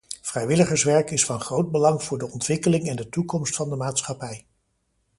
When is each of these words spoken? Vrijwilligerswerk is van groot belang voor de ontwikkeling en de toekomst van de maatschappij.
Vrijwilligerswerk 0.21 1.11
is 1.11 1.25
van 1.25 1.39
groot 1.41 1.71
belang 1.71 2.03
voor 2.03 2.17
de 2.17 2.31
ontwikkeling 2.31 2.87
en 2.89 2.95
de 2.95 3.09
toekomst 3.09 3.55
van 3.55 3.69
de 3.69 3.75
maatschappij. 3.75 4.45